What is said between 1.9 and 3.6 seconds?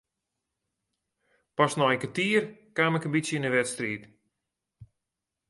in kertier kaam ik in bytsje yn de